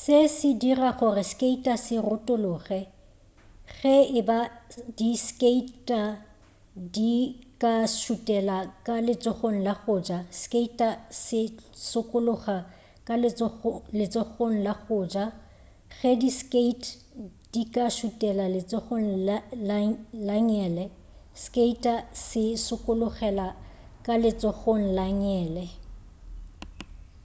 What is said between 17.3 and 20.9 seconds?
di ka šutela ka letsogong la ngele